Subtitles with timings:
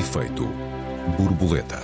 [0.00, 0.48] Efeito
[1.18, 1.78] borboleta.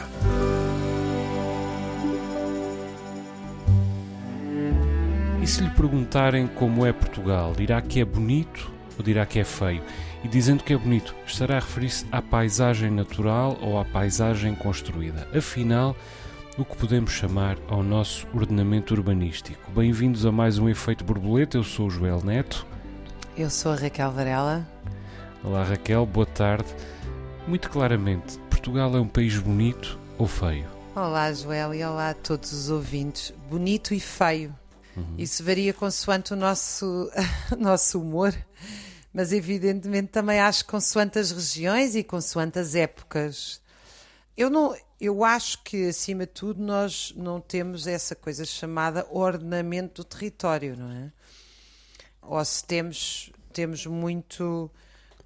[5.43, 9.45] E se lhe perguntarem como é Portugal, dirá que é bonito ou dirá que é
[9.45, 9.83] feio?
[10.25, 15.29] E dizendo que é bonito, estará a referir-se à paisagem natural ou à paisagem construída?
[15.37, 15.95] Afinal,
[16.57, 19.71] o que podemos chamar ao nosso ordenamento urbanístico.
[19.73, 22.67] Bem-vindos a mais um Efeito Borboleta, eu sou o Joel Neto.
[23.37, 24.67] Eu sou a Raquel Varela.
[25.45, 26.75] Olá Raquel, boa tarde.
[27.47, 30.67] Muito claramente, Portugal é um país bonito ou feio?
[30.97, 33.33] Olá Joel e olá a todos os ouvintes.
[33.49, 34.53] Bonito e feio.
[34.97, 35.15] Uhum.
[35.17, 37.09] Isso varia consoante o nosso,
[37.57, 38.35] nosso humor,
[39.15, 43.63] mas evidentemente também acho consoante as regiões e consoante as épocas.
[44.37, 50.03] Eu não, eu acho que acima de tudo nós não temos essa coisa chamada ordenamento
[50.03, 51.13] do território, não é?
[52.21, 54.69] Ou se temos, temos muito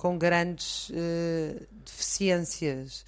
[0.00, 3.04] com grandes uh, deficiências.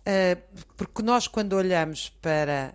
[0.00, 0.40] Uh,
[0.74, 2.74] porque nós, quando olhamos para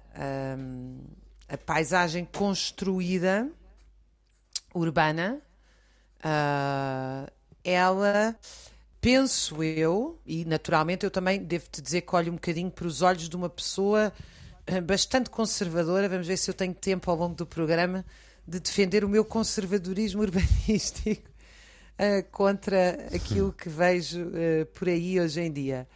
[0.55, 0.99] um,
[1.47, 3.49] a paisagem construída
[4.71, 5.41] urbana,
[6.19, 7.31] uh,
[7.63, 8.37] ela,
[9.01, 13.27] penso eu, e naturalmente eu também devo-te dizer que olho um bocadinho para os olhos
[13.27, 14.13] de uma pessoa
[14.85, 18.05] bastante conservadora, vamos ver se eu tenho tempo ao longo do programa
[18.47, 21.38] de defender o meu conservadorismo urbanístico
[21.99, 25.87] uh, contra aquilo que vejo uh, por aí hoje em dia.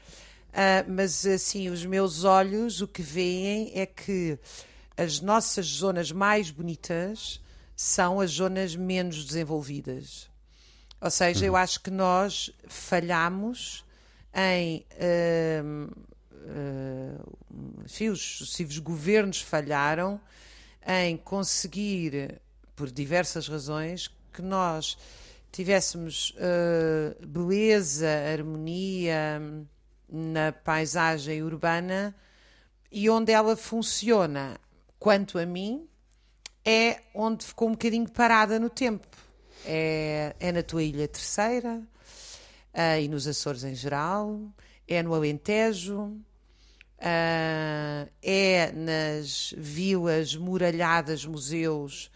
[0.49, 4.37] Uh, mas assim, os meus olhos o que veem é que
[4.95, 7.41] as nossas zonas mais bonitas
[7.75, 10.29] são as zonas menos desenvolvidas.
[11.01, 11.47] Ou seja, uhum.
[11.47, 13.83] eu acho que nós falhamos
[14.33, 14.85] em.
[14.93, 15.91] Uh,
[16.31, 17.37] uh,
[17.83, 20.19] enfim, os sucessivos governos falharam
[20.85, 22.39] em conseguir,
[22.75, 24.97] por diversas razões, que nós
[25.53, 29.39] tivéssemos uh, beleza, harmonia
[30.09, 32.13] na paisagem urbana
[32.91, 34.59] e onde ela funciona,
[34.97, 35.87] quanto a mim,
[36.65, 39.07] é onde ficou um bocadinho parada no tempo.
[39.65, 41.81] É, é na tua Ilha Terceira
[42.73, 44.41] uh, e nos Açores em geral,
[44.87, 52.11] é no Alentejo, uh, é nas vilas muralhadas, museus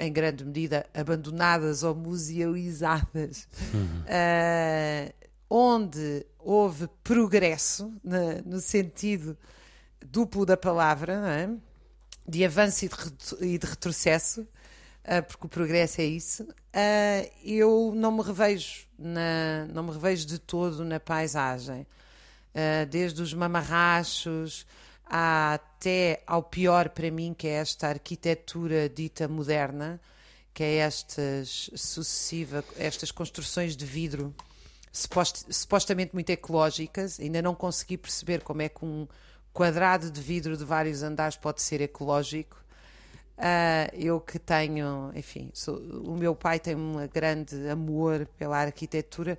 [0.00, 4.02] em grande medida, abandonadas ou museuizadas, uhum.
[4.02, 5.14] uh,
[5.48, 9.38] onde houve progresso, na, no sentido
[10.04, 11.48] duplo da palavra, é?
[12.26, 17.92] de avanço e de, e de retrocesso, uh, porque o progresso é isso, uh, eu
[17.94, 21.86] não me revejo, na, não me revejo de todo na paisagem.
[22.90, 24.66] desde os mamarrachos,
[25.08, 30.00] até ao pior para mim, que é esta arquitetura dita moderna,
[30.52, 34.34] que é estas sucessivas, estas construções de vidro
[34.92, 37.18] supost, supostamente muito ecológicas.
[37.20, 39.06] Ainda não consegui perceber como é que um
[39.52, 42.56] quadrado de vidro de vários andares pode ser ecológico.
[43.38, 49.38] Uh, eu que tenho, enfim, sou, o meu pai tem um grande amor pela arquitetura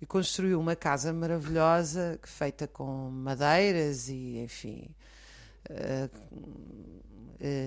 [0.00, 4.94] e construiu uma casa maravilhosa feita com madeiras e, enfim,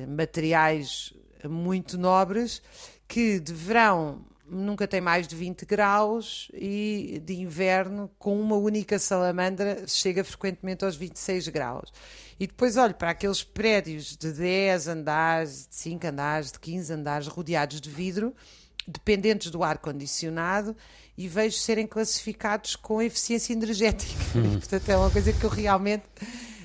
[0.08, 1.14] materiais
[1.50, 2.62] muito nobres
[3.08, 9.00] que de verão nunca tem mais de 20 graus e de inverno com uma única
[9.00, 11.92] salamandra chega frequentemente aos 26 graus.
[12.38, 17.28] E depois olho para aqueles prédios de 10 andares, de 5 andares, de 15 andares
[17.28, 18.36] rodeados de vidro,
[18.88, 20.76] dependentes do ar condicionado
[21.18, 24.14] e vejo serem classificados com eficiência energética.
[24.36, 24.54] Hum.
[24.60, 26.04] Portanto, é uma coisa que eu realmente.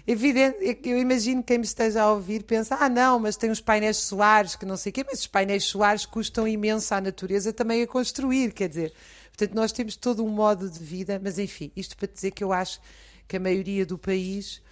[0.07, 3.61] Evidente, é eu imagino quem me esteja a ouvir pensa: ah, não, mas tem uns
[3.61, 7.53] painéis solares que não sei o quê, mas os painéis solares custam imenso à natureza
[7.53, 8.93] também a construir, quer dizer.
[9.29, 12.53] Portanto, nós temos todo um modo de vida, mas enfim, isto para dizer que eu
[12.53, 12.81] acho
[13.27, 14.63] que a maioria do país,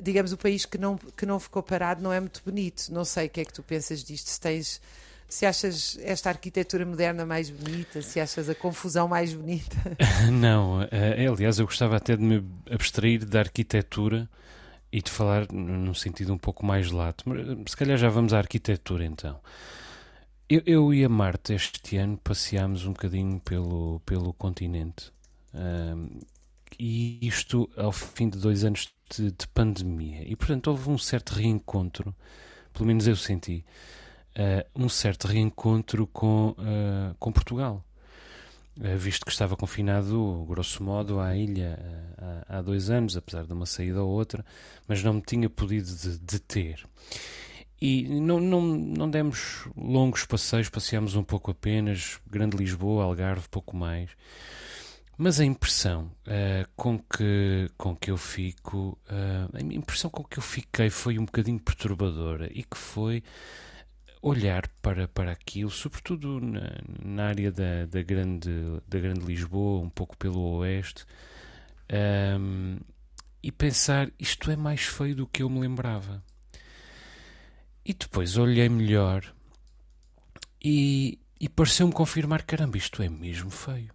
[0.00, 2.92] digamos, o país que não, que não ficou parado, não é muito bonito.
[2.92, 4.80] Não sei o que é que tu pensas disto, se tens
[5.28, 9.76] se achas esta arquitetura moderna mais bonita, se achas a confusão mais bonita.
[10.30, 14.28] Não, uh, aliás, eu gostava até de me abstrair da arquitetura
[14.96, 17.28] e de falar num sentido um pouco mais lato.
[17.28, 19.38] Mas, se calhar já vamos à arquitetura então.
[20.48, 25.12] Eu, eu e a Marta este ano passeámos um bocadinho pelo, pelo continente.
[25.52, 26.18] Uh,
[26.80, 30.22] e isto ao fim de dois anos de, de pandemia.
[30.26, 32.16] E portanto houve um certo reencontro,
[32.72, 33.66] pelo menos eu senti
[34.30, 37.84] uh, um certo reencontro com, uh, com Portugal.
[38.78, 41.78] Uh, visto que estava confinado, grosso modo, à ilha
[42.18, 44.44] há, há, dois anos, apesar de uma saída ou outra,
[44.86, 45.90] mas não me tinha podido
[46.20, 46.84] deter.
[47.80, 53.76] E não, não, não demos longos passeios, passeámos um pouco apenas, Grande Lisboa, Algarve, pouco
[53.76, 54.10] mais.
[55.18, 60.38] Mas a impressão uh, com, que, com que eu fico, uh, a impressão com que
[60.38, 63.22] eu fiquei foi um bocadinho perturbadora e que foi
[64.22, 66.72] olhar para, para aquilo, sobretudo na,
[67.04, 68.50] na área da, da, grande,
[68.86, 71.04] da Grande Lisboa, um pouco pelo oeste,
[72.38, 72.78] um,
[73.42, 76.22] e pensar isto é mais feio do que eu me lembrava.
[77.84, 79.32] E depois olhei melhor
[80.62, 83.94] e, e pareceu-me confirmar: caramba, isto é mesmo feio.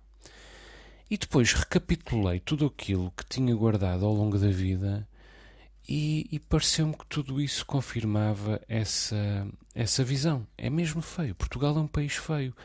[1.09, 5.05] E depois recapitulei tudo aquilo que tinha guardado ao longo da vida
[5.87, 10.45] e, e pareceu-me que tudo isso confirmava essa, essa visão.
[10.57, 11.35] É mesmo feio.
[11.35, 12.55] Portugal é um país feio.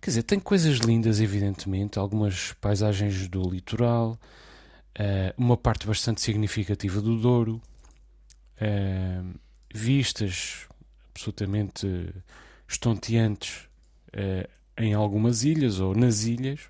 [0.00, 4.18] Quer dizer, tem coisas lindas, evidentemente, algumas paisagens do litoral,
[4.98, 7.60] uh, uma parte bastante significativa do Douro,
[8.60, 9.38] uh,
[9.74, 10.66] vistas
[11.10, 12.14] absolutamente
[12.68, 13.68] estonteantes
[14.08, 14.48] uh,
[14.78, 16.60] em algumas ilhas ou nas ilhas,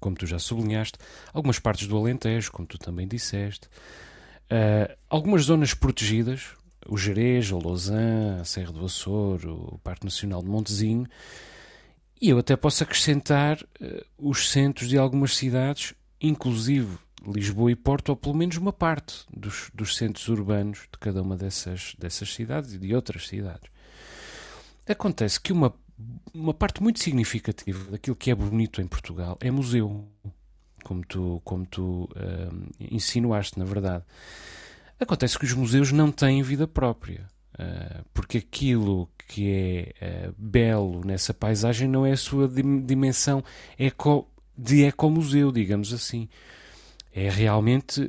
[0.00, 0.98] como tu já sublinhaste,
[1.32, 3.68] algumas partes do Alentejo, como tu também disseste,
[4.50, 6.50] uh, algumas zonas protegidas,
[6.86, 11.06] o Jerez, o Lausanne, a Serra do Açor, o Parque Nacional de Montezinho,
[12.20, 18.10] e eu até posso acrescentar uh, os centros de algumas cidades, inclusive Lisboa e Porto,
[18.10, 22.74] ou pelo menos uma parte dos, dos centros urbanos de cada uma dessas, dessas cidades
[22.74, 23.70] e de outras cidades.
[24.86, 25.74] Acontece que uma,
[26.32, 30.06] uma parte muito significativa daquilo que é bonito em Portugal é museu,
[30.84, 34.04] como tu, como tu uh, insinuaste, na verdade.
[35.00, 37.26] Acontece que os museus não têm vida própria,
[37.58, 39.50] uh, porque aquilo que
[40.00, 43.42] é uh, belo nessa paisagem não é a sua dimensão
[43.76, 46.28] eco, de ecomuseu, digamos assim
[47.16, 48.00] é realmente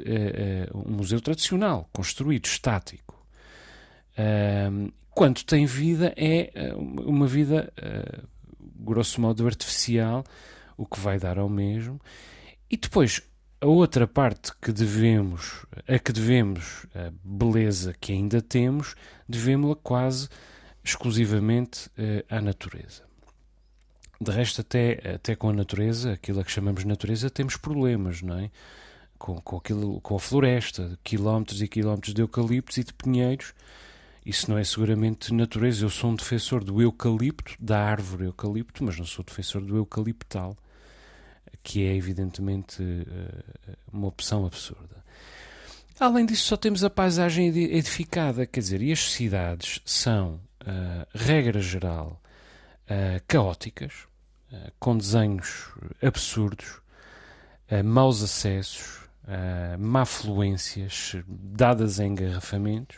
[0.73, 3.23] um museu tradicional, construído, estático.
[5.11, 7.71] Quando tem vida, é uma vida,
[8.75, 10.23] grosso modo, artificial,
[10.75, 12.01] o que vai dar ao mesmo.
[12.69, 13.21] E depois,
[13.61, 18.95] a outra parte que devemos, a que devemos a beleza que ainda temos,
[19.27, 20.29] devemos-la quase
[20.83, 21.89] exclusivamente
[22.29, 23.03] à natureza.
[24.19, 28.21] De resto, até, até com a natureza, aquilo a que chamamos de natureza, temos problemas,
[28.21, 28.49] não é?
[29.17, 33.53] com, com, aquilo, com a floresta, quilómetros e quilómetros de eucaliptos e de pinheiros.
[34.25, 35.85] Isso não é seguramente natureza.
[35.85, 40.57] Eu sou um defensor do eucalipto, da árvore eucalipto, mas não sou defensor do eucaliptal,
[41.65, 45.03] que é evidentemente eh, uma opção absurda.
[45.99, 51.59] Além disso, só temos a paisagem edificada, quer dizer, e as cidades são, uh, regra
[51.59, 52.21] geral,
[52.83, 54.07] uh, caóticas,
[54.79, 56.79] com desenhos absurdos,
[57.83, 59.01] maus acessos,
[59.77, 62.97] má fluências dadas em engarrafamentos.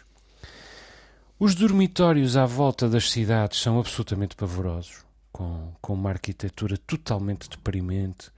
[1.40, 8.30] Os dormitórios à volta das cidades são absolutamente pavorosos, com, com uma arquitetura totalmente deprimente,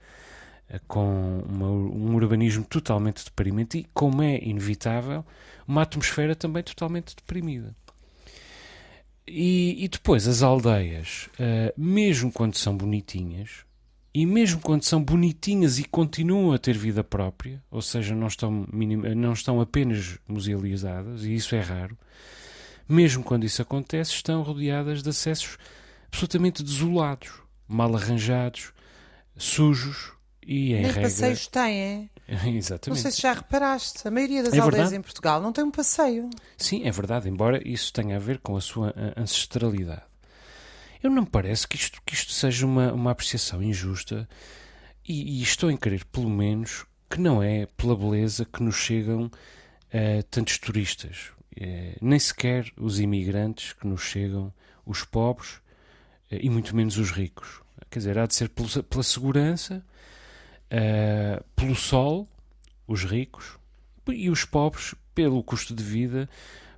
[0.70, 5.24] uh, com uma, um urbanismo totalmente deprimente e, como é inevitável,
[5.66, 7.74] uma atmosfera também totalmente deprimida.
[9.26, 13.64] E, e depois as aldeias, uh, mesmo quando são bonitinhas,
[14.12, 18.66] e mesmo quando são bonitinhas e continuam a ter vida própria, ou seja, não estão,
[19.16, 21.96] não estão apenas musealizadas, e isso é raro,
[22.88, 25.56] mesmo quando isso acontece, estão rodeadas de acessos
[26.10, 27.30] absolutamente desolados,
[27.66, 28.72] mal arranjados,
[29.36, 30.12] sujos
[30.44, 31.02] e em Nem regra...
[31.02, 32.46] passeios têm, é?
[32.48, 32.88] Exatamente.
[32.88, 34.96] Não sei se já reparaste, a maioria das é aldeias verdade?
[34.96, 36.28] em Portugal não tem um passeio.
[36.56, 40.02] Sim, é verdade, embora isso tenha a ver com a sua ancestralidade.
[41.02, 44.28] Eu não me parece que isto, que isto seja uma, uma apreciação injusta
[45.08, 49.24] e, e estou em crer, pelo menos, que não é pela beleza que nos chegam
[49.24, 54.52] uh, tantos turistas, uh, nem sequer os imigrantes que nos chegam,
[54.84, 55.60] os pobres
[56.30, 57.60] e muito menos os ricos.
[57.90, 59.84] Quer dizer, há de ser pela, segurança,
[61.56, 62.28] pelo sol,
[62.86, 63.58] os ricos,
[64.08, 66.28] e os pobres pelo custo de vida,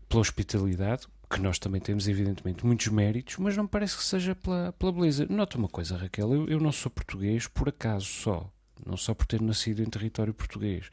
[0.09, 4.73] pela hospitalidade, que nós também temos, evidentemente, muitos méritos, mas não parece que seja pela,
[4.73, 5.26] pela beleza.
[5.28, 8.50] Nota uma coisa, Raquel, eu, eu não sou português por acaso só.
[8.85, 10.90] Não só por ter nascido em território português.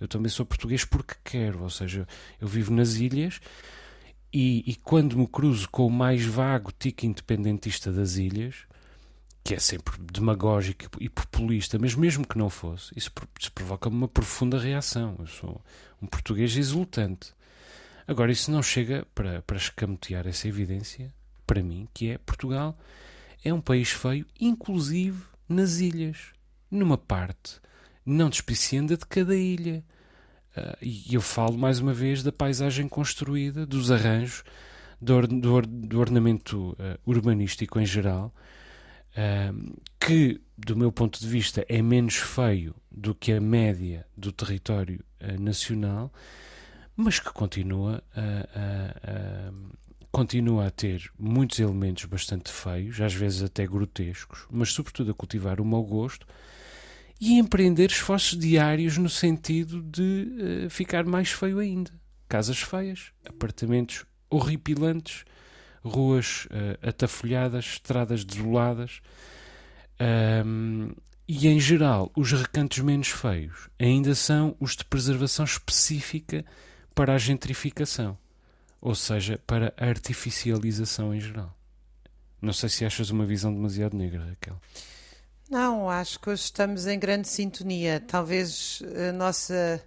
[0.00, 2.06] Eu também sou português porque quero, ou seja,
[2.40, 3.40] eu vivo nas ilhas
[4.32, 8.56] e, e quando me cruzo com o mais vago tique independentista das ilhas,
[9.42, 14.08] que é sempre demagógico e populista, mas mesmo que não fosse, isso, isso provoca-me uma
[14.08, 15.16] profunda reação.
[15.18, 15.62] Eu sou
[16.02, 17.32] um português exultante.
[18.06, 21.12] Agora, isso não chega para, para escamotear essa evidência,
[21.46, 22.78] para mim, que é Portugal
[23.44, 26.32] é um país feio, inclusive nas ilhas,
[26.70, 27.60] numa parte
[28.04, 29.84] não despicienda de cada ilha.
[30.56, 34.42] Uh, e eu falo mais uma vez da paisagem construída, dos arranjos,
[35.00, 38.34] do, or, do, or, do ornamento uh, urbanístico em geral,
[39.12, 44.32] uh, que, do meu ponto de vista, é menos feio do que a média do
[44.32, 45.04] território
[45.38, 46.12] nacional,
[46.96, 49.52] mas que continua a,
[50.10, 55.60] continua a ter muitos elementos bastante feios, às vezes até grotescos, mas sobretudo a cultivar
[55.60, 56.26] o mau gosto
[57.20, 61.90] e empreender esforços diários no sentido de uh, ficar mais feio ainda.
[62.28, 65.24] Casas feias, apartamentos horripilantes,
[65.82, 69.00] ruas uh, atafolhadas, estradas desoladas.
[70.44, 70.92] Um,
[71.26, 76.44] e em geral, os recantos menos feios ainda são os de preservação específica
[76.94, 78.16] para a gentrificação,
[78.80, 81.54] ou seja, para a artificialização em geral.
[82.40, 84.60] Não sei se achas uma visão demasiado negra, Raquel.
[85.48, 88.04] Não, acho que hoje estamos em grande sintonia.
[88.06, 89.82] Talvez a nossa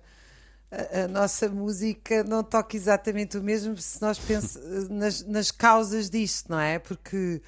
[0.71, 6.09] a, a, nossa música não toque exatamente o mesmo se nós pensamos nas, nas causas
[6.09, 6.79] disto, não é?
[6.79, 7.41] Porque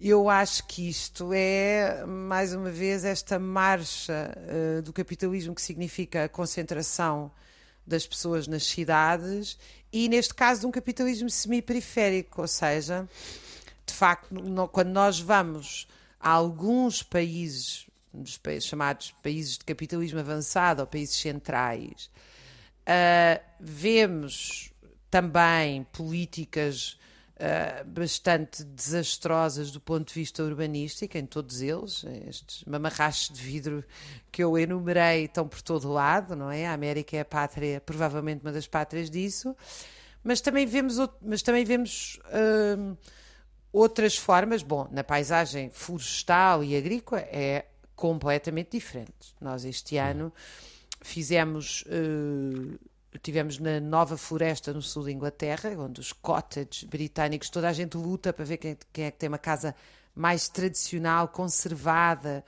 [0.00, 4.36] eu acho que isto é, mais uma vez, esta marcha
[4.78, 7.30] uh, do capitalismo que significa a concentração
[7.86, 9.56] das pessoas nas cidades
[9.92, 13.08] e, neste caso, de um capitalismo semi-periférico, ou seja,
[13.86, 15.86] de facto, no, quando nós vamos
[16.22, 22.10] alguns países, dos chamados países de capitalismo avançado ou países centrais,
[22.82, 24.72] Uh, vemos
[25.08, 26.98] também políticas
[27.36, 32.04] uh, bastante desastrosas do ponto de vista urbanístico, em todos eles.
[32.28, 33.84] Estes mamarrachos de vidro
[34.32, 36.66] que eu enumerei estão por todo lado, não é?
[36.66, 39.56] A América é a pátria, provavelmente uma das pátrias disso.
[40.24, 42.98] Mas também vemos, mas também vemos uh,
[43.72, 44.62] outras formas.
[44.62, 49.34] Bom, na paisagem florestal e agrícola é completamente diferente.
[49.40, 50.32] Nós este ano
[51.00, 51.82] fizemos.
[51.82, 52.78] Uh,
[53.22, 57.96] tivemos na Nova Floresta, no sul da Inglaterra, onde os cottages britânicos, toda a gente
[57.96, 59.74] luta para ver quem, quem é que tem uma casa
[60.14, 62.44] mais tradicional, conservada,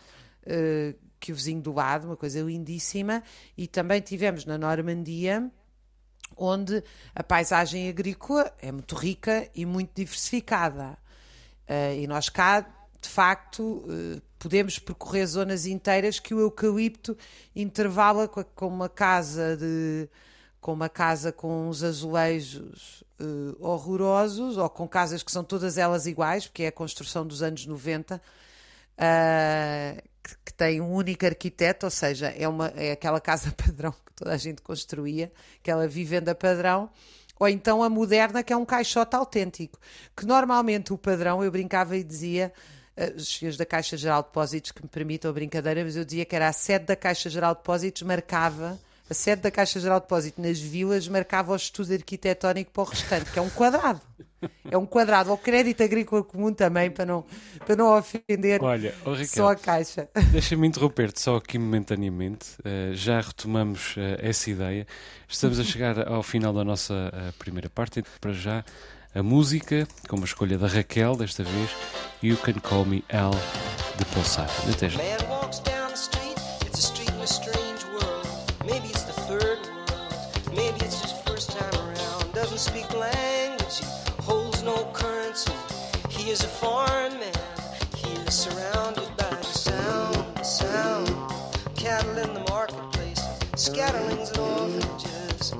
[0.46, 3.22] uh, que o vizinho do lado, uma coisa lindíssima.
[3.56, 5.50] E também tivemos na Normandia,
[6.36, 6.82] onde
[7.14, 10.98] a paisagem agrícola é muito rica e muito diversificada.
[11.68, 12.60] Uh, e nós cá,
[13.00, 17.16] de facto, uh, podemos percorrer zonas inteiras que o eucalipto
[17.56, 20.08] intervala com, com uma casa de
[20.60, 26.06] com uma casa com uns azulejos uh, horrorosos ou com casas que são todas elas
[26.06, 28.20] iguais, porque é a construção dos anos 90, uh,
[28.96, 33.92] eh, que, que, tem um único arquiteto, ou seja, é, uma, é aquela casa padrão
[33.92, 35.30] que toda a gente construía,
[35.60, 36.88] aquela vivenda padrão,
[37.38, 39.78] ou então a moderna, que é um caixote autêntico,
[40.16, 42.52] que normalmente o padrão, eu brincava e dizia,
[42.96, 46.04] uh, os senhores da Caixa Geral de Depósitos que me permitam a brincadeira, mas eu
[46.04, 49.78] dizia que era a sede da Caixa Geral de Depósitos marcava a sede da Caixa
[49.78, 53.50] Geral de Depósito nas vilas marcava o estudo arquitetónico para o restante, que é um
[53.50, 54.00] quadrado.
[54.70, 55.32] É um quadrado.
[55.32, 57.24] O crédito agrícola comum também, para não,
[57.66, 60.08] para não ofender Olha, oh Raquel, só a Caixa.
[60.32, 62.46] Deixa-me interromper-te só aqui momentaneamente.
[62.60, 64.86] Uh, já retomamos uh, essa ideia.
[65.28, 68.02] Estamos a chegar ao final da nossa uh, primeira parte.
[68.20, 68.64] Para já,
[69.14, 71.70] a música, com uma escolha da Raquel, desta vez,
[72.22, 73.32] You Can Call Me Al,
[73.96, 74.72] de Paul Simon.
[74.72, 75.00] Até já.
[86.30, 87.32] Is a foreign man.
[87.96, 91.08] He is surrounded by the sound, the sound.
[91.76, 93.20] Cattle in the marketplace,
[93.56, 95.52] scatterlings and orphanages.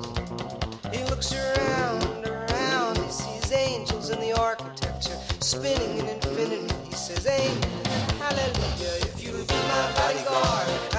[0.91, 2.97] He looks around, around.
[2.97, 6.73] He sees angels in the architecture, spinning in infinity.
[6.85, 7.85] He says, Amen,
[8.17, 9.05] hallelujah.
[9.05, 10.94] If you'll be my bodyguard,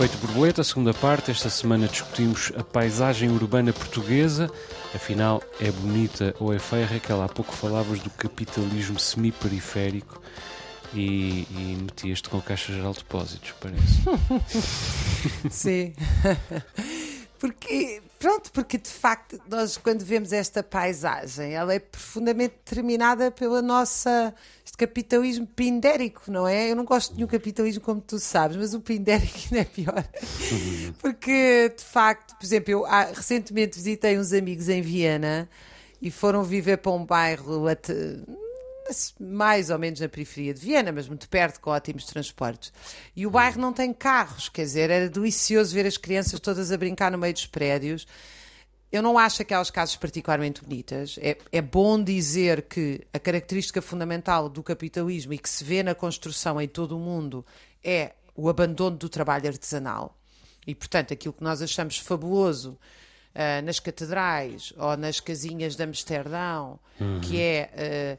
[0.00, 1.30] Efeito borboleta, segunda parte.
[1.30, 4.50] Esta semana discutimos a paisagem urbana portuguesa.
[4.94, 6.86] Afinal, é bonita ou é feia?
[6.86, 10.18] Raquel, há pouco falavas do capitalismo semi-periférico
[10.94, 14.00] e, e metias-te com Caixa Geral de Depósitos, parece.
[15.50, 15.92] Sim.
[17.38, 23.62] Porque, pronto, porque de facto nós quando vemos esta paisagem, ela é profundamente determinada pela
[23.62, 24.32] nossa
[24.64, 26.70] este capitalismo pindérico, não é?
[26.70, 30.04] Eu não gosto de nenhum capitalismo como tu sabes, mas o pindérico ainda é pior.
[31.00, 35.48] Porque de facto, por exemplo, eu ah, recentemente visitei uns amigos em Viena
[36.00, 37.66] e foram viver para um bairro
[39.18, 42.72] mais ou menos na periferia de Viena, mas muito perto, com ótimos transportes.
[43.14, 46.76] E o bairro não tem carros, quer dizer, era delicioso ver as crianças todas a
[46.76, 48.06] brincar no meio dos prédios.
[48.92, 51.16] Eu não acho aquelas casas particularmente bonitas.
[51.20, 55.94] É, é bom dizer que a característica fundamental do capitalismo e que se vê na
[55.94, 57.46] construção em todo o mundo
[57.84, 60.16] é o abandono do trabalho artesanal.
[60.66, 62.78] E, portanto, aquilo que nós achamos fabuloso
[63.34, 67.20] uh, nas catedrais ou nas casinhas de Amsterdão, uhum.
[67.20, 68.18] que é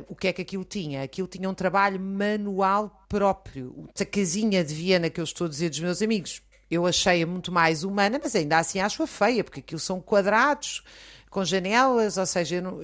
[0.00, 1.02] uh, o que é que aquilo tinha?
[1.02, 3.88] Aquilo tinha um trabalho manual próprio.
[3.98, 7.52] A casinha de Viena que eu estou a dizer dos meus amigos, eu achei-a muito
[7.52, 10.82] mais humana, mas ainda assim acho-a feia, porque aquilo são quadrados
[11.30, 12.78] com janelas, ou seja, não,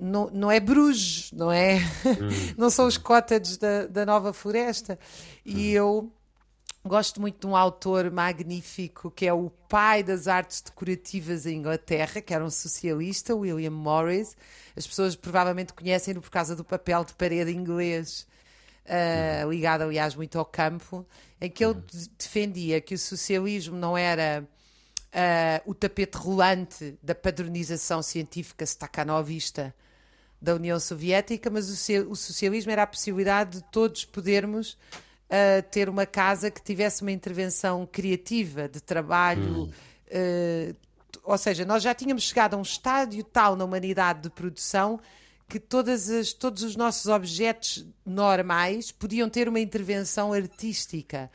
[0.00, 1.76] não, não é Bruges, não é?
[2.04, 2.54] Hum.
[2.56, 4.98] não são os cottages da, da Nova Floresta.
[5.44, 5.82] E hum.
[5.82, 6.12] eu
[6.86, 12.20] Gosto muito de um autor magnífico que é o pai das artes decorativas em Inglaterra,
[12.20, 14.36] que era um socialista, William Morris.
[14.76, 18.26] As pessoas provavelmente conhecem-no por causa do papel de parede inglês,
[18.84, 21.06] uh, ligado, aliás, muito ao campo,
[21.40, 21.82] em que ele
[22.18, 29.74] defendia que o socialismo não era uh, o tapete rolante da padronização científica staccanovista
[30.38, 34.76] da União Soviética, mas o, o socialismo era a possibilidade de todos podermos
[35.30, 39.64] uh, ter uma casa que tivesse uma intervenção criativa de trabalho.
[39.64, 39.70] Hum.
[40.08, 40.76] Uh,
[41.22, 45.00] ou seja, nós já tínhamos chegado a um estádio tal na humanidade de produção
[45.48, 51.30] que todas as, todos os nossos objetos normais podiam ter uma intervenção artística.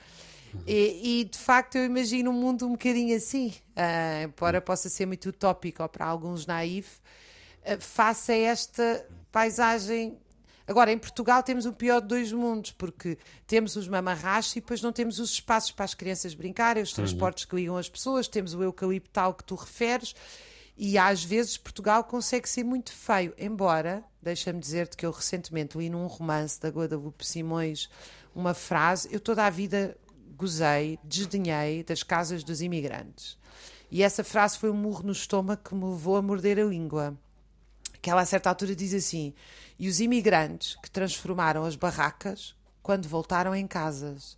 [0.66, 5.06] E, e, de facto eu imagino um mundo um bocadinho assim, uh, embora possa ser
[5.06, 6.98] muito utópico ou para alguns naif,
[7.62, 10.18] uh, face a esta paisagem
[10.70, 14.84] Agora, em Portugal temos o pior de dois mundos, porque temos os mamarrachos e depois
[14.84, 17.50] não temos os espaços para as crianças brincarem, os transportes uhum.
[17.50, 20.14] que ligam as pessoas, temos o eucaliptal que tu referes,
[20.78, 25.90] e às vezes Portugal consegue ser muito feio, embora, deixa-me dizer-te que eu recentemente li
[25.90, 27.90] num romance da Guadalupe Simões
[28.36, 29.98] uma frase, eu toda a vida
[30.38, 33.40] gozei, desdenhei das casas dos imigrantes.
[33.90, 37.18] E essa frase foi um murro no estômago que me levou a morder a língua
[38.02, 39.34] que ela a certa altura diz assim:
[39.78, 44.38] e os imigrantes que transformaram as barracas quando voltaram em casas.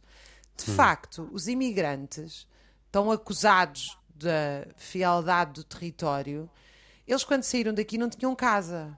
[0.57, 0.75] De hum.
[0.75, 2.47] facto, os imigrantes
[2.85, 6.49] estão acusados da fialdade do território.
[7.07, 8.97] Eles, quando saíram daqui, não tinham casa.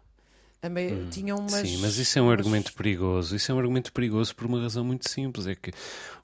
[0.65, 2.39] Hum, tinham umas, sim, mas isso é um umas...
[2.39, 3.35] argumento perigoso.
[3.35, 5.73] Isso é um argumento perigoso por uma razão muito simples: é que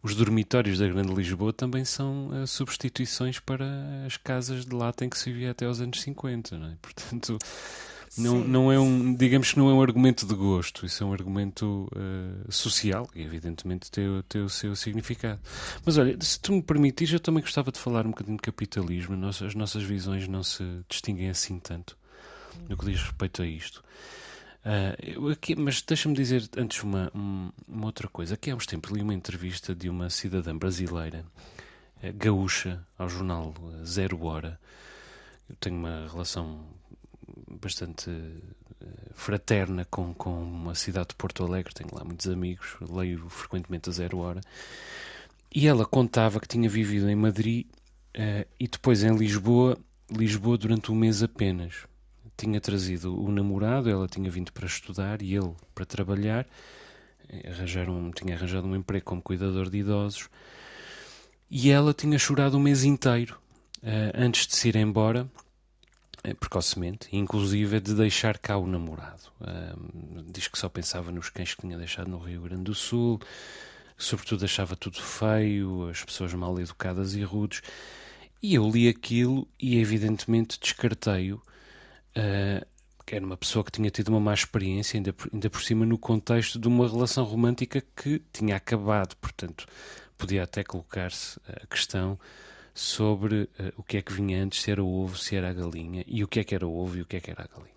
[0.02, 3.66] os dormitórios da Grande Lisboa também são uh, substituições para
[4.06, 6.78] as casas de lá em que se vivia até aos anos 50, não é?
[6.82, 7.38] Portanto,
[8.18, 11.14] não, não é um, digamos que não é um argumento de gosto, isso é um
[11.14, 15.40] argumento uh, social e evidentemente tem, tem o seu significado.
[15.86, 19.16] Mas olha, se tu me permitires, eu também gostava de falar um bocadinho de capitalismo.
[19.26, 21.98] As nossas visões não se distinguem assim tanto
[22.68, 23.84] no que diz respeito a isto.
[24.60, 28.34] Uh, aqui, mas deixa-me dizer antes uma, uma outra coisa.
[28.34, 31.26] Aqui há uns tempos li uma entrevista de uma cidadã brasileira,
[32.04, 33.54] uh, gaúcha, ao jornal
[33.86, 34.60] Zero Hora.
[35.50, 36.66] Eu tenho uma relação
[37.62, 43.28] bastante eh, fraterna com, com a cidade de Porto Alegre, tenho lá muitos amigos, leio
[43.30, 44.42] frequentemente a Zero Hora.
[45.54, 47.66] E ela contava que tinha vivido em Madrid
[48.16, 49.78] uh, e depois em Lisboa,
[50.12, 51.88] Lisboa durante um mês apenas.
[52.38, 56.48] Tinha trazido o namorado, ela tinha vindo para estudar e ele para trabalhar.
[57.28, 60.30] Eh, arranjaram, tinha arranjado um emprego como cuidador de idosos.
[61.50, 63.38] E ela tinha chorado um mês inteiro
[63.84, 65.28] uh, antes de se ir embora
[66.40, 69.24] precocemente, inclusive de deixar cá o namorado.
[70.26, 73.20] Diz que só pensava nos cães que tinha deixado no Rio Grande do Sul,
[73.98, 77.62] sobretudo achava tudo feio, as pessoas mal educadas e rudes.
[78.42, 81.42] E eu li aquilo e, evidentemente, descartei-o.
[82.16, 82.66] Uh,
[83.10, 85.84] que era uma pessoa que tinha tido uma má experiência, ainda por, ainda por cima
[85.84, 89.16] no contexto de uma relação romântica que tinha acabado.
[89.16, 89.66] Portanto,
[90.16, 92.20] podia até colocar-se a questão
[92.80, 95.54] sobre uh, o que é que vinha antes, se era o ovo, se era a
[95.54, 97.44] galinha, e o que é que era o ovo e o que é que era
[97.44, 97.76] a galinha.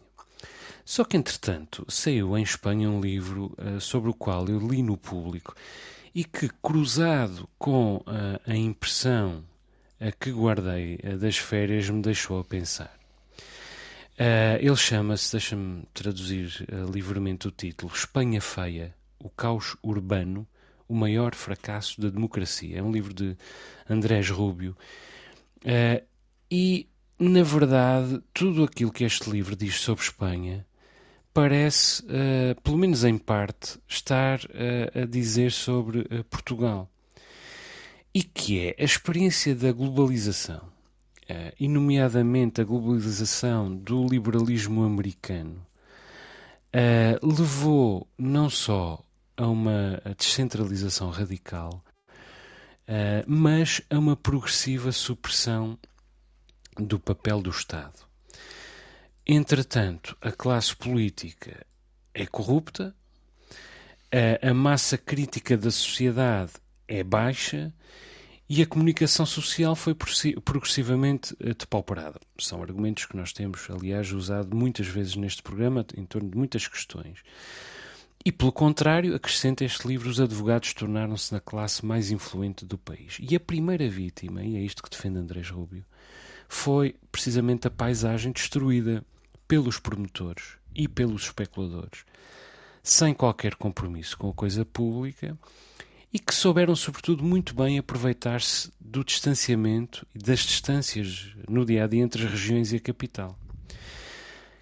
[0.84, 4.96] Só que, entretanto, saiu em Espanha um livro uh, sobre o qual eu li no
[4.96, 5.56] público
[6.14, 9.44] e que, cruzado com uh, a impressão
[10.18, 12.92] que guardei das férias, me deixou a pensar.
[14.58, 20.44] ele chama-se, deixa-me traduzir livremente o título, Espanha Feia, o caos urbano
[20.88, 22.78] o Maior Fracasso da Democracia.
[22.78, 23.36] É um livro de
[23.88, 24.76] Andrés Rubio.
[25.64, 26.04] Uh,
[26.50, 30.66] e, na verdade, tudo aquilo que este livro diz sobre Espanha
[31.32, 36.90] parece, uh, pelo menos em parte, estar uh, a dizer sobre Portugal.
[38.14, 40.70] E que é a experiência da globalização,
[41.58, 45.66] e, nomeadamente, a globalização do liberalismo americano,
[47.22, 49.02] levou não só
[49.36, 51.84] a uma descentralização radical,
[52.88, 55.78] uh, mas a uma progressiva supressão
[56.78, 58.06] do papel do Estado.
[59.26, 61.64] Entretanto, a classe política
[62.12, 62.94] é corrupta,
[64.10, 66.52] a, a massa crítica da sociedade
[66.88, 67.72] é baixa
[68.48, 72.20] e a comunicação social foi progressivamente eh, depauperada.
[72.38, 76.68] São argumentos que nós temos, aliás, usado muitas vezes neste programa em torno de muitas
[76.68, 77.20] questões.
[78.24, 83.18] E, pelo contrário, acrescenta este livro, os advogados tornaram-se na classe mais influente do país.
[83.20, 85.84] E a primeira vítima, e é isto que defende Andrés Rubio,
[86.48, 89.04] foi precisamente a paisagem destruída
[89.48, 92.04] pelos promotores e pelos especuladores,
[92.82, 95.36] sem qualquer compromisso com a coisa pública
[96.12, 101.86] e que souberam, sobretudo, muito bem aproveitar-se do distanciamento e das distâncias no dia a
[101.86, 103.36] dia entre as regiões e a capital.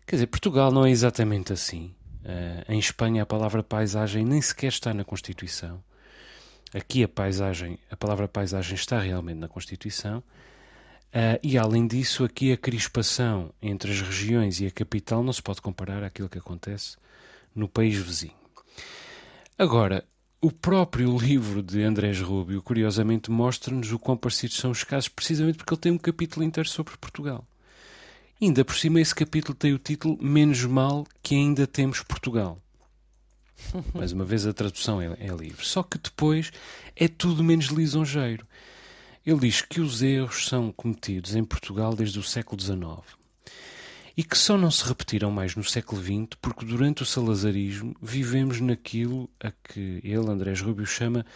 [0.07, 1.93] Quer dizer, Portugal não é exatamente assim.
[2.25, 5.83] Uh, em Espanha, a palavra paisagem nem sequer está na Constituição.
[6.73, 10.19] Aqui a paisagem, a palavra paisagem está realmente na Constituição.
[10.19, 15.43] Uh, e além disso, aqui a crispação entre as regiões e a capital não se
[15.43, 16.97] pode comparar àquilo que acontece
[17.55, 18.35] no país vizinho.
[19.59, 20.05] Agora,
[20.41, 25.57] o próprio livro de Andrés Rubio, curiosamente, mostra-nos o quão parecidos são os casos, precisamente
[25.57, 27.45] porque ele tem um capítulo inteiro sobre Portugal.
[28.43, 32.59] Ainda por cima, esse capítulo tem o título Menos Mal que Ainda Temos Portugal.
[33.93, 35.63] Mais uma vez, a tradução é, é livre.
[35.63, 36.51] Só que depois
[36.97, 38.47] é tudo menos lisonjeiro.
[39.27, 43.21] Ele diz que os erros são cometidos em Portugal desde o século XIX
[44.17, 48.59] e que só não se repetiram mais no século XX porque durante o salazarismo vivemos
[48.59, 51.27] naquilo a que ele, Andrés Rubio, chama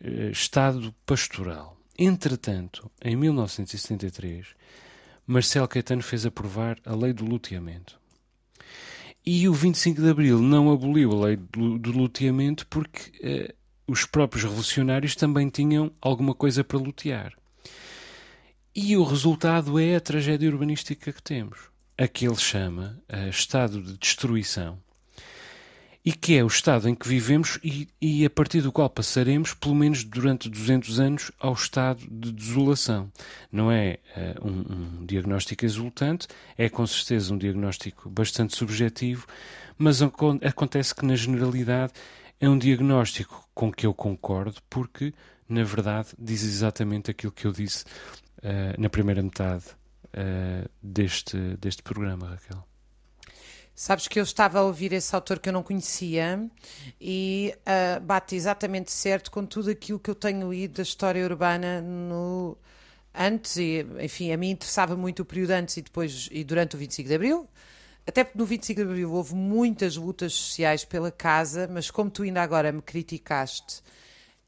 [0.00, 1.76] eh, Estado pastoral.
[1.98, 4.46] Entretanto, em 1973,
[5.26, 7.98] Marcelo Caetano fez aprovar a lei do luteamento.
[9.24, 13.54] E o 25 de Abril não aboliu a lei do, luteamento porque eh,
[13.86, 17.32] os próprios revolucionários também tinham alguma coisa para lutear.
[18.74, 21.58] E o resultado é a tragédia urbanística que temos
[21.98, 24.78] a que ele chama uh, estado de destruição
[26.06, 29.52] e que é o estado em que vivemos e, e, a partir do qual passaremos,
[29.54, 33.10] pelo menos durante 200 anos, ao estado de desolação.
[33.50, 39.26] Não é uh, um, um, diagnóstico exultante, é com certeza um diagnóstico bastante subjetivo,
[39.76, 41.92] mas acontece que, na generalidade,
[42.38, 45.12] é um diagnóstico com que eu concordo, porque,
[45.48, 47.84] na verdade, diz exatamente aquilo que eu disse
[48.44, 49.64] uh, na primeira metade
[50.14, 52.64] uh, deste, deste programa, Raquel?
[53.78, 56.48] Sabes que eu estava a ouvir esse autor que eu não conhecia
[56.98, 61.82] e uh, bate exatamente certo com tudo aquilo que eu tenho lido da história urbana
[61.82, 62.56] no
[63.14, 66.78] antes e, enfim, a mim interessava muito o período antes e depois e durante o
[66.78, 67.46] 25 de Abril.
[68.06, 72.22] Até porque no 25 de Abril houve muitas lutas sociais pela casa, mas como tu
[72.22, 73.82] ainda agora me criticaste,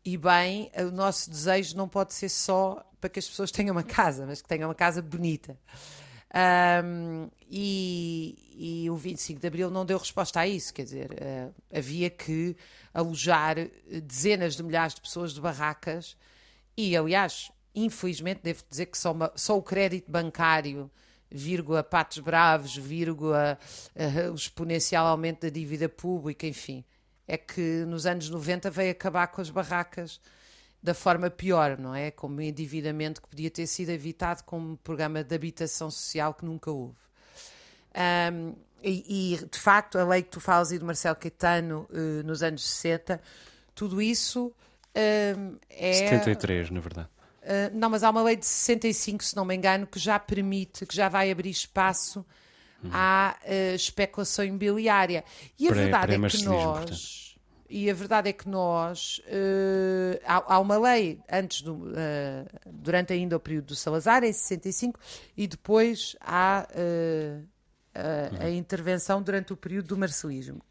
[0.02, 3.82] e bem, o nosso desejo não pode ser só para que as pessoas tenham uma
[3.82, 5.58] casa, mas que tenham uma casa bonita.
[6.34, 11.54] Um, e, e, o 25 de Abril não deu resposta a isso, quer dizer, uh,
[11.72, 12.54] havia que
[12.92, 13.56] alojar
[14.02, 16.16] dezenas de milhares de pessoas de barracas
[16.76, 20.90] e, aliás, infelizmente, devo dizer que só, uma, só o crédito bancário,
[21.30, 23.58] vírgula, patos bravos, vírgula,
[23.96, 26.84] uh, o exponencial aumento da dívida pública, enfim,
[27.26, 30.20] é que nos anos 90 veio acabar com as barracas
[30.82, 32.10] da forma pior, não é?
[32.10, 36.70] Como endividamento que podia ter sido evitado com um programa de habitação social que nunca
[36.70, 36.96] houve.
[38.32, 42.24] Um, e, e, de facto, a lei que tu falas e do Marcelo Caetano uh,
[42.24, 43.20] nos anos 60,
[43.74, 44.52] tudo isso
[45.36, 45.92] um, é.
[45.92, 47.08] 73, na verdade.
[47.42, 50.86] Uh, não, mas há uma lei de 65, se não me engano, que já permite,
[50.86, 52.24] que já vai abrir espaço
[52.84, 52.90] uhum.
[52.92, 55.24] à uh, especulação imobiliária.
[55.58, 56.78] E a verdade é que nós.
[56.78, 57.27] Portanto
[57.68, 63.12] e a verdade é que nós uh, há, há, uma lei antes do, uh, durante
[63.12, 64.98] ainda o período do Salazar em 65
[65.36, 67.46] e depois há uh,
[67.94, 70.62] a, a intervenção durante o período do marcelismo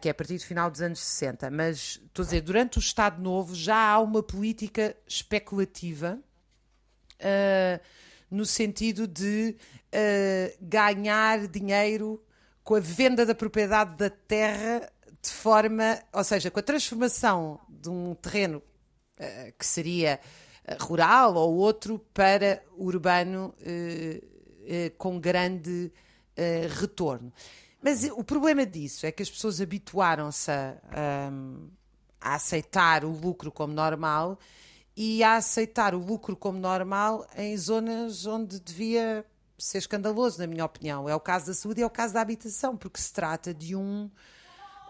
[0.00, 2.80] que é a partir do final dos anos 60 mas estou a dizer durante o
[2.80, 6.18] Estado Novo já há uma política especulativa
[8.30, 9.56] no sentido de
[10.62, 12.24] ganhar dinheiro
[12.62, 14.90] com a venda da propriedade da terra
[15.24, 18.58] de forma, ou seja, com a transformação de um terreno
[19.18, 20.20] uh, que seria
[20.66, 25.92] eh, rural ou outro para urbano uh, com grande
[26.80, 27.32] retorno.
[27.80, 31.68] Mas o problema disso é que as pessoas habituaram-se a, um,
[32.20, 34.36] a aceitar o lucro como normal
[34.96, 39.24] e a aceitar o lucro como normal em zonas onde devia
[39.56, 41.08] ser escandaloso, na minha opinião.
[41.08, 43.76] É o caso da saúde e é o caso da habitação, porque se trata de
[43.76, 44.10] um,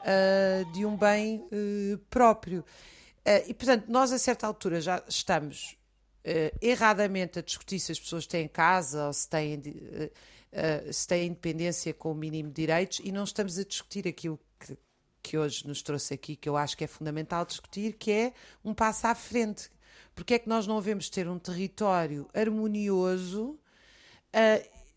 [0.05, 2.61] uh, de um bem uh, próprio.
[2.61, 5.77] Uh, e, portanto, nós a certa altura já estamos
[6.62, 9.61] erradamente a discutir se as pessoas têm casa ou se têm,
[10.90, 14.75] se têm independência com o mínimo de direitos e não estamos a discutir aquilo que,
[15.23, 18.33] que hoje nos trouxe aqui, que eu acho que é fundamental discutir, que é
[18.64, 19.69] um passo à frente.
[20.14, 23.61] Porque é que nós não devemos ter um território harmonioso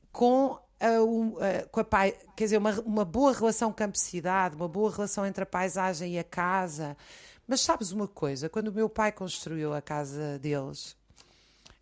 [0.10, 5.26] com a, com a pai, quer dizer, uma, uma boa relação campo-cidade, uma boa relação
[5.26, 6.96] entre a paisagem e a casa.
[7.48, 8.50] Mas sabes uma coisa?
[8.50, 10.96] Quando o meu pai construiu a casa deles,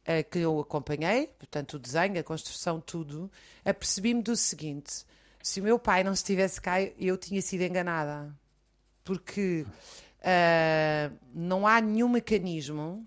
[0.07, 3.31] uh, que eu acompanhei, portanto, o desenho, a construção, tudo,
[3.63, 5.05] apercebi-me do seguinte:
[5.41, 8.33] se o meu pai não estivesse cá, eu tinha sido enganada.
[9.03, 9.65] Porque
[10.21, 13.05] uh, não há nenhum mecanismo.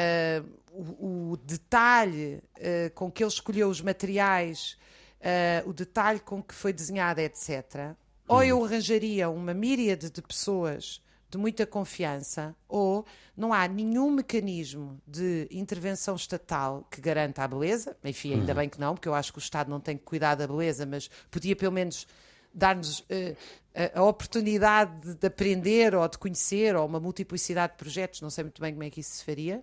[0.00, 4.78] Uh, o, o, detalhe uh, com que ele escolheu os materiais,
[5.20, 7.94] uh, o detalhe com que foi desenhada, etc.
[8.26, 8.42] Ou uhum.
[8.44, 15.46] eu arranjaria uma míriade de pessoas de muita confiança, ou não há nenhum mecanismo de
[15.50, 17.96] intervenção estatal que garanta a beleza.
[18.04, 18.58] Enfim, ainda uhum.
[18.58, 20.84] bem que não, porque eu acho que o Estado não tem que cuidar da beleza,
[20.84, 22.06] mas podia pelo menos
[22.52, 23.36] dar-nos uh,
[23.74, 28.20] a, a, oportunidade de, de, aprender ou de conhecer, ou uma multiplicidade de projetos.
[28.20, 29.62] Não sei muito bem como é que isso se faria.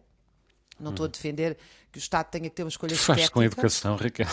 [0.79, 1.11] Não estou a uhum.
[1.11, 1.57] defender
[1.91, 3.31] que o Estado tenha que ter uma escolha Faz técnica.
[3.31, 4.27] com a educação, Raquel.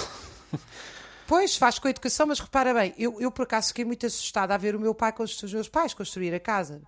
[1.26, 4.54] Pois, faz com a educação, mas repara bem, eu, eu por acaso fiquei muito assustada
[4.54, 6.82] a ver o meu pai, os meus pais construir a casa.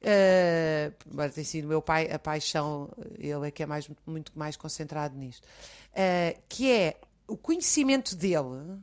[0.00, 4.56] Uh, tem sido o meu pai, a paixão, ele é que é mais, muito mais
[4.56, 5.46] concentrado nisto.
[5.92, 8.78] Uh, que é o conhecimento dele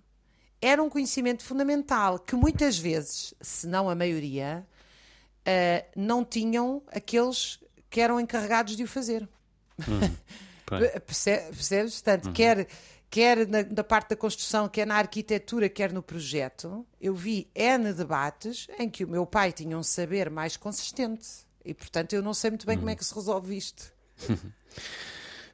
[0.62, 4.66] era um conhecimento fundamental que muitas vezes, se não a maioria,
[5.42, 9.28] uh, não tinham aqueles que eram encarregados de o fazer.
[10.72, 11.96] Hum, Percebes?
[11.96, 12.34] Portanto, uhum.
[12.34, 12.68] quer,
[13.10, 17.94] quer na, na, parte da construção, quer na arquitetura, quer no projeto, eu vi N
[17.94, 21.28] debates em que o meu pai tinha um saber mais consistente.
[21.64, 22.82] E, portanto, eu não sei muito bem uhum.
[22.82, 23.92] como é que se resolve isto.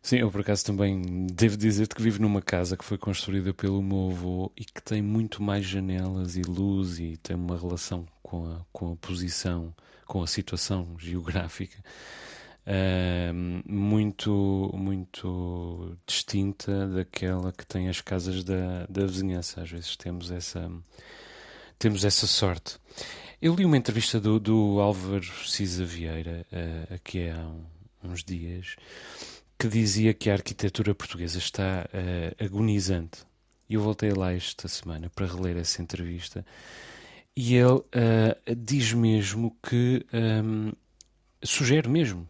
[0.02, 3.82] Sim, eu por acaso também devo dizer-te que vivo numa casa que foi construída pelo
[3.84, 8.46] meu avô e que tem muito mais janelas e luz e tem uma relação com
[8.46, 11.84] a, com a posição, com a situação geográfica
[12.68, 13.34] uh,
[13.72, 19.62] muito, muito distinta daquela que tem as casas da, da vizinhança.
[19.62, 20.70] Às vezes temos essa,
[21.80, 22.78] temos essa sorte.
[23.42, 27.50] Eu li uma entrevista do, do Álvaro Cisa Vieira, uh, aqui há
[28.04, 28.76] uns dias,
[29.58, 33.26] que dizia que a arquitetura portuguesa está uh, agonizante.
[33.70, 36.46] E eu voltei lá esta semana para reler essa entrevista.
[37.36, 40.72] E ele uh, diz mesmo que um,
[41.44, 42.28] sugere mesmo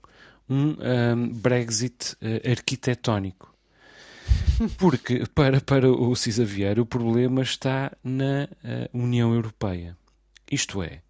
[0.49, 0.75] um,
[1.15, 3.53] um Brexit uh, arquitetónico.
[4.77, 9.95] Porque, para, para o Cisa Vieira, o problema está na uh, União Europeia.
[10.51, 11.01] Isto é,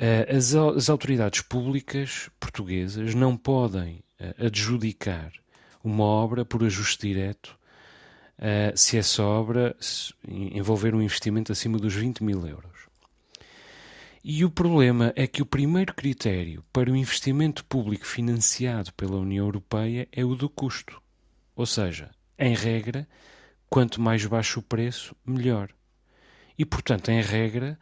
[0.00, 4.02] uh, as, as, autoridades públicas portuguesas não podem
[4.36, 5.30] adjudicar
[5.84, 7.56] uma obra por ajuste direto
[8.74, 9.76] se essa obra
[10.26, 12.77] envolver um investimento acima dos 20 mil euros.
[14.30, 19.46] E o problema é que o primeiro critério para o investimento público financiado pela União
[19.46, 21.00] Europeia é o do custo.
[21.56, 23.08] Ou seja, em regra,
[23.70, 25.70] quanto mais baixo o preço, melhor.
[26.58, 27.80] E, portanto, em regra,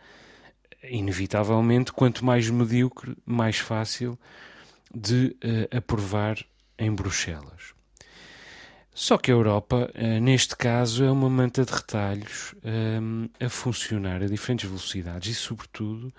[0.84, 4.16] inevitavelmente, quanto mais medíocre, mais fácil
[4.94, 6.38] de uh, aprovar
[6.78, 7.75] em Bruxelas.
[8.98, 13.48] Só que a Europa, uh, neste caso, é uma manta de retalhos um, eh, a
[13.50, 16.10] funcionar a diferentes velocidades e, sobretudo,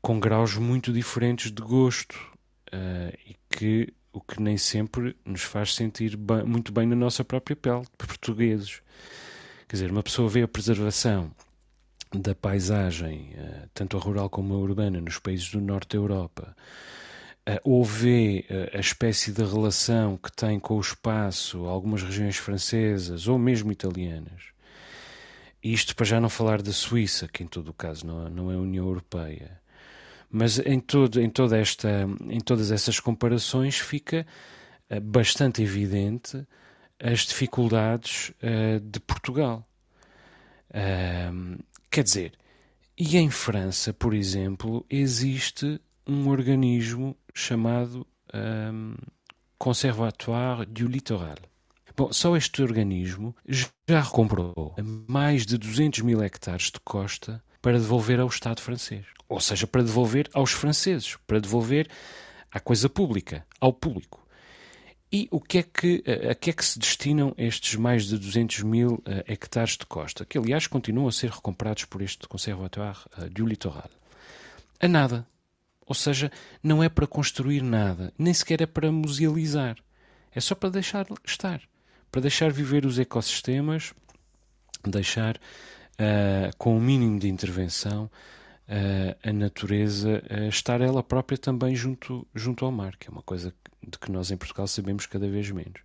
[0.00, 2.14] com graus muito diferentes de gosto
[2.72, 7.24] uh, e que o que nem sempre nos faz sentir bem, muito bem na nossa
[7.24, 8.80] própria pele, de portugueses.
[9.66, 11.32] Quer dizer, uma pessoa vê a preservação
[12.14, 16.54] da paisagem, uh, tanto a rural como a urbana, nos países do norte da Europa,
[17.64, 23.26] ou vê uh, a espécie de relação que tem com o espaço algumas regiões francesas
[23.26, 24.52] ou mesmo italianas.
[25.62, 28.56] Isto para já não falar da Suíça, que em todo o caso não, não é
[28.56, 29.60] União Europeia.
[30.30, 34.26] Mas em, todo, em, toda esta, em todas essas comparações fica
[34.90, 36.46] uh, bastante evidente
[37.00, 38.32] as dificuldades
[38.82, 39.64] de Portugal.
[41.88, 42.32] quer dizer,
[42.98, 48.94] e em França, por exemplo, existe um organismo chamado um,
[49.56, 51.36] Conservatoire du Littoral.
[51.96, 54.74] Bom, só este organismo já recomprou
[55.08, 59.04] mais de 200 mil hectares de costa para devolver ao Estado francês.
[59.28, 61.88] Ou seja, para devolver aos franceses, para devolver
[62.50, 64.26] à coisa pública, ao público.
[65.10, 68.18] E o que é que, a, a que é que se destinam estes mais de
[68.18, 72.98] 200 mil uh, hectares de costa, que aliás continuam a ser recomprados por este Conservatoire
[73.16, 73.90] uh, du Litoral?
[74.80, 75.26] A nada.
[75.88, 76.30] Ou seja,
[76.62, 79.78] não é para construir nada, nem sequer é para musealizar.
[80.30, 81.62] É só para deixar estar,
[82.12, 83.94] para deixar viver os ecossistemas,
[84.84, 88.10] deixar uh, com o mínimo de intervenção
[89.24, 93.98] a natureza estar ela própria também junto, junto ao mar, que é uma coisa de
[93.98, 95.80] que nós em Portugal sabemos cada vez menos.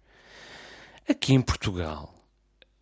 [1.10, 2.14] Aqui em Portugal,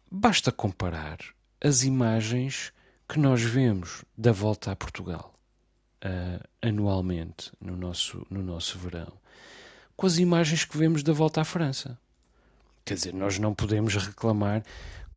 [0.09, 1.19] basta comparar
[1.63, 2.73] as imagens
[3.07, 5.31] que nós vemos da volta a Portugal
[6.03, 9.21] uh, anualmente no nosso, no nosso verão
[10.01, 11.95] com as imagens que vemos da volta à França.
[12.83, 14.63] Quer dizer, nós não podemos reclamar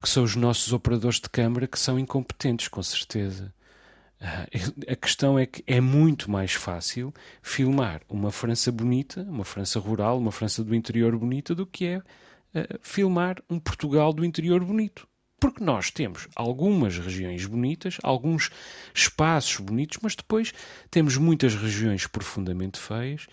[0.03, 3.51] que são os nossos operadores de câmara que são incompetentes, com certeza.
[4.21, 4.47] Ah,
[4.87, 10.19] a questão é que é muito mais fácil filmar uma França bonita, uma França rural,
[10.19, 15.09] uma França do interior bonita, do que é uh, filmar um Portugal do interior bonito.
[15.39, 18.51] Porque nós temos algumas regiões bonitas, alguns
[18.95, 20.53] espaços bonitos, mas depois
[20.91, 23.27] temos muitas regiões profundamente feias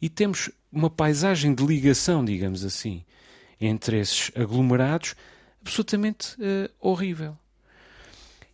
[0.00, 3.04] e temos uma paisagem de ligação, digamos assim,
[3.60, 5.14] entre esses aglomerados
[5.60, 7.38] absolutamente uh, horrível.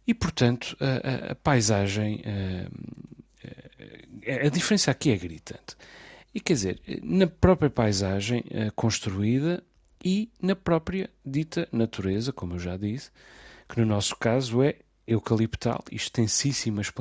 [0.07, 2.23] E, portanto, a, a, a paisagem.
[4.27, 5.77] A, a, diferença aqui é gritante.
[6.35, 9.63] E quer dizer, na própria paisagem construída
[10.05, 13.11] e na própria dita natureza, como eu já disse,
[13.69, 16.93] que no nosso caso é eucaliptal, extensíssimas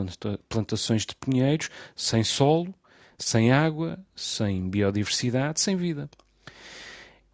[0.49, 2.73] plantações de pinheiros, sem solo,
[3.17, 6.09] sem água, sem biodiversidade, sem vida.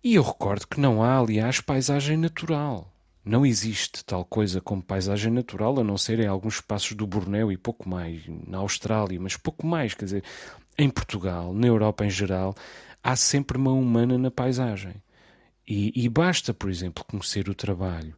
[0.03, 2.91] E eu recordo que não há, aliás, paisagem natural.
[3.23, 7.51] Não existe tal coisa como paisagem natural, a não ser em alguns espaços do Bornéu
[7.51, 9.93] e pouco mais, na Austrália, mas pouco mais.
[9.93, 10.23] Quer dizer,
[10.77, 12.53] em Portugal, na Europa em geral,
[13.01, 14.95] há sempre mão humana na paisagem.
[15.67, 18.15] E, e basta, por exemplo, conhecer o trabalho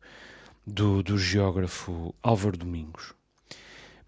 [0.65, 3.13] do, do geógrafo Álvaro Domingos,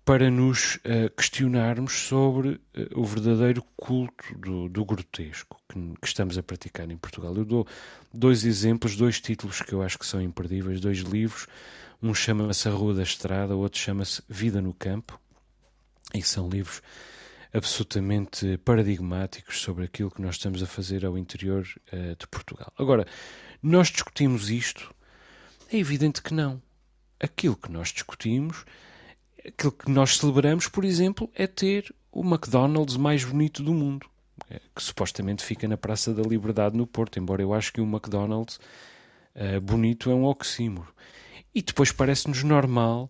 [0.04, 2.60] para nos uh, questionarmos sobre uh,
[2.96, 7.36] o verdadeiro culto do, do grotesco que, que, estamos a praticar em Portugal.
[7.36, 7.68] Eu dou
[8.14, 11.46] dois exemplos, dois títulos que eu acho que são imperdíveis, dois livros.
[12.02, 15.20] Um chama-se A Rua da Estrada, o outro chama-se Vida no Campo,
[16.14, 16.82] e são livros
[17.58, 22.72] absolutamente paradigmáticos sobre aquilo que nós estamos a fazer ao interior uh, de Portugal.
[22.78, 23.06] Agora,
[23.62, 24.94] nós discutimos isto?
[25.72, 26.62] É evidente que não.
[27.20, 28.64] Aquilo que nós discutimos
[29.48, 34.08] aquilo que nós celebramos, por exemplo, é ter o McDonald's mais bonito do mundo,
[34.50, 37.86] é, que supostamente fica na Praça da Liberdade no Porto, embora eu acho que o
[37.86, 38.60] McDonald's
[39.36, 40.94] uh, bonito é um oxímoro.
[41.56, 43.10] E depois parece-nos normal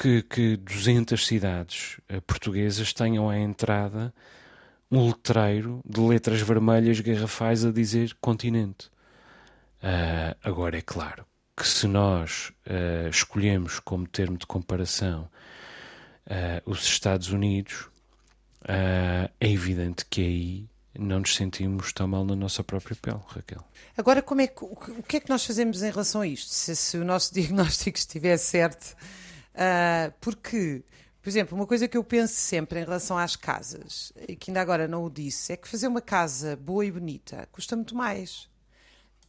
[0.00, 4.14] que, que 200 cidades uh, portuguesas tenham à entrada
[4.90, 8.86] um letreiro de letras vermelhas garrafais a dizer continente.
[9.82, 15.28] Uh, agora, é claro que se nós uh, escolhemos como termo de comparação
[16.26, 17.86] uh, os Estados Unidos,
[18.62, 23.64] é evidente que aí não nos sentimos tão mal na nossa própria pele, Raquel.
[23.96, 26.50] Agora, como é que, o que é que nós fazemos em relação a isto?
[26.50, 28.94] Se, se o nosso diagnóstico estiver certo,
[29.54, 30.84] uh, porque,
[31.20, 34.60] por exemplo, uma coisa que eu penso sempre em relação às casas, e que ainda
[34.60, 38.48] agora não o disse, é que fazer uma casa boa e bonita custa muito mais,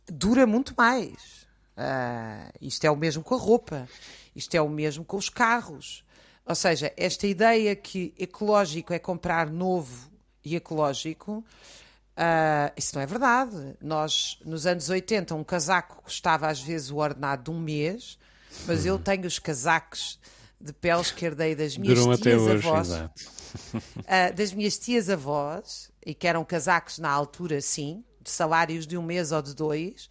[0.08, 1.50] dura muito mais.
[1.72, 3.88] Uh, isto é o mesmo com a roupa,
[4.36, 6.04] isto é o mesmo com os carros.
[6.46, 10.12] Ou seja, esta ideia que ecológico é comprar novo
[10.44, 11.44] e ecológico,
[12.18, 13.76] uh, isso não é verdade.
[13.80, 18.18] Nós, nos anos 80, um casaco custava às vezes o ordenado de um mês,
[18.66, 20.20] mas eu tenho os casacos
[20.60, 22.90] de peles que herdei das minhas Duram tias hoje, avós.
[22.92, 28.98] Uh, das minhas tias avós, e que eram casacos na altura, sim, de salários de
[28.98, 30.10] um mês ou de dois.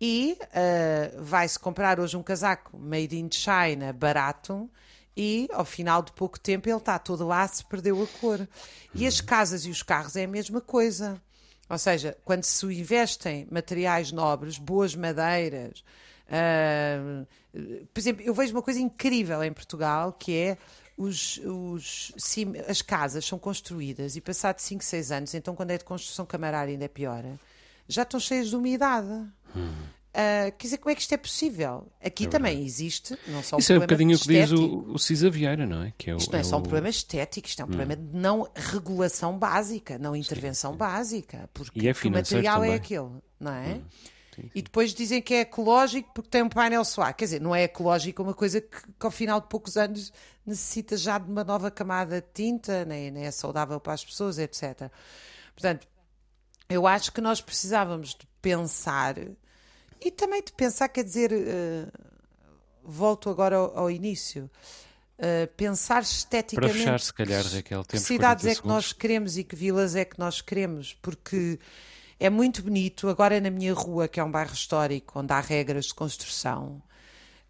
[0.00, 4.70] E uh, vai-se comprar hoje um casaco made in China barato
[5.16, 8.48] e ao final de pouco tempo ele está todo lá, se perdeu a cor.
[8.94, 11.20] E as casas e os carros é a mesma coisa.
[11.68, 15.84] Ou seja, quando se investem materiais nobres, boas madeiras.
[16.30, 17.26] Uh,
[17.92, 20.58] por exemplo, eu vejo uma coisa incrível em Portugal que é
[20.96, 25.78] os, os, sim, as casas são construídas e passado 5, 6 anos, então quando é
[25.78, 27.24] de construção camarária ainda é pior,
[27.88, 29.08] já estão cheias de umidade.
[29.56, 29.72] Hum.
[30.10, 31.86] Uh, quer dizer, como é que isto é possível?
[32.04, 34.92] Aqui é também existe, não só um Isso é um bocadinho o que diz o,
[34.92, 35.92] o Cisa Vieira, não é?
[35.96, 37.70] Que é o, isto não é, é só um problema estético, isto é um hum.
[37.70, 40.78] problema de não regulação básica, não intervenção sim, sim.
[40.78, 42.72] básica, porque é o material também.
[42.72, 43.74] é aquele, não é?
[43.74, 43.82] Hum.
[44.40, 47.14] Sim, e depois dizem que é ecológico porque tem um painel solar.
[47.14, 50.12] Quer dizer, não é ecológico uma coisa que, que, ao final de poucos anos
[50.44, 54.38] necessita já de uma nova camada de tinta, nem, nem é saudável para as pessoas,
[54.38, 54.90] etc.
[55.54, 55.86] Portanto,
[56.68, 59.16] eu acho que nós precisávamos de pensar
[60.00, 61.92] e também de pensar, quer dizer, uh,
[62.82, 64.50] volto agora ao, ao início.
[65.18, 69.44] Uh, pensar esteticamente Para fechar, se calhar, Raquel, que cidades é que nós queremos e
[69.44, 71.58] que vilas é que nós queremos, porque
[72.20, 73.08] é muito bonito.
[73.08, 76.82] Agora na minha rua, que é um bairro histórico, onde há regras de construção,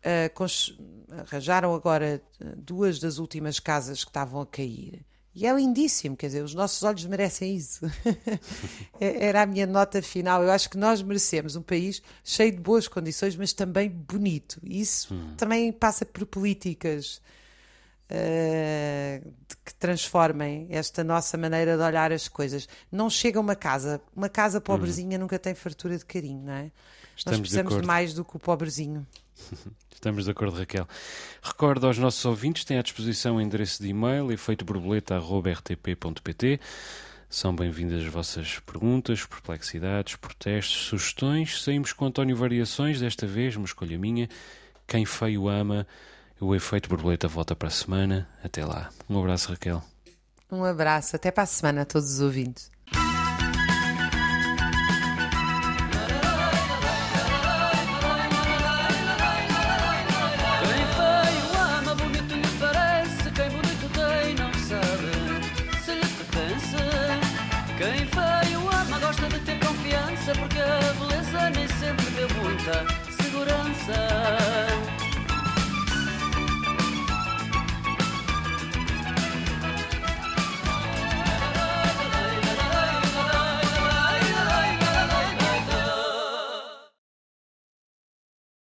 [0.04, 2.22] uh, arranjaram agora
[2.56, 5.04] duas das últimas casas que estavam a cair.
[5.32, 7.80] E é lindíssimo, quer dizer, os nossos olhos merecem isso.
[9.00, 10.42] É, era a minha nota final.
[10.42, 14.60] Eu acho que nós merecemos um país cheio de boas condições, mas também bonito.
[14.62, 15.34] Isso hum.
[15.38, 17.22] também passa por políticas
[18.10, 19.32] uh,
[19.64, 22.68] que transformem esta nossa maneira de olhar as coisas.
[22.90, 25.22] Não chega uma casa, uma casa pobrezinha hum.
[25.22, 26.72] nunca tem fartura de carinho, não é?
[27.16, 29.06] Estamos Nós precisamos de, de mais do que o pobrezinho.
[29.92, 30.88] Estamos de acordo, Raquel.
[31.42, 36.58] Recordo aos nossos ouvintes, têm à disposição o endereço de e-mail efeitoborboleta.rtp.pt.
[37.28, 41.62] São bem-vindas as vossas perguntas, perplexidades, protestos, sugestões.
[41.62, 44.26] Saímos com António Variações, desta vez, uma escolha minha.
[44.86, 45.86] Quem feio ama.
[46.40, 48.26] O Efeito Borboleta volta para a semana.
[48.42, 48.88] Até lá.
[49.08, 49.82] Um abraço, Raquel.
[50.50, 51.14] Um abraço.
[51.14, 52.70] Até para a semana a todos os ouvintes.